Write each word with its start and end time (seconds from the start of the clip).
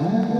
Oh. 0.00 0.37